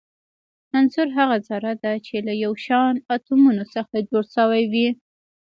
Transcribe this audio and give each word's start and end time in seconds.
عنصر 0.77 1.07
هغه 1.17 1.37
ذره 1.49 1.73
ده 1.81 1.93
چي 2.05 2.17
له 2.27 2.33
يو 2.43 2.53
شان 2.65 2.93
اتومونو 3.13 3.63
څخه 3.75 3.95
جوړ 4.09 4.23
سوی 4.37 4.63
وي. 4.71 4.87